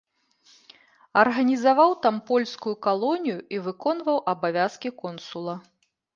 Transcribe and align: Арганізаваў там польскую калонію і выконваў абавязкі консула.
Арганізаваў 1.23 1.93
там 2.05 2.15
польскую 2.31 2.73
калонію 2.87 3.37
і 3.57 3.61
выконваў 3.67 4.17
абавязкі 4.35 4.89
консула. 5.05 5.55